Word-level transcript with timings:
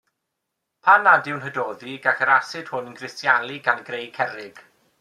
Pan 0.87 1.03
nad 1.07 1.29
yw'n 1.33 1.43
hydoddi, 1.43 1.93
gall 2.07 2.25
yr 2.27 2.31
asid 2.37 2.73
hwn 2.73 2.89
grisialu 3.01 3.61
gan 3.69 3.85
greu 3.91 4.09
cerrig. 4.19 4.65